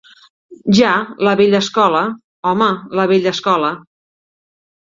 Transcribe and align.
Ja, 0.77 0.93
la 1.27 1.33
vella 1.41 1.59
escola, 1.65 2.01
home, 2.53 2.71
la 3.01 3.07
vella 3.15 3.35
escola. 3.37 3.71